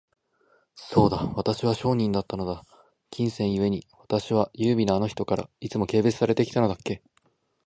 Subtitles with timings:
[0.73, 2.65] そうだ、私は商人だったのだ。
[3.11, 7.03] 金銭ゆえに、私は優美なあの人から、いつも軽蔑されて来たのだっけ。